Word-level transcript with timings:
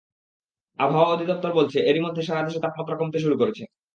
আবহাওয়া 0.79 1.13
অধিদপ্তর 1.13 1.51
বলছে, 1.53 1.77
এরই 1.89 2.01
মধ্যে 2.03 2.21
সারা 2.23 2.45
দেশে 2.45 2.63
তাপমাত্রা 2.63 2.99
কমতে 2.99 3.19
শুরু 3.19 3.35
করেছে। 3.41 3.63